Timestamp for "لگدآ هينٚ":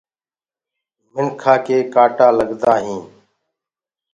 2.39-3.05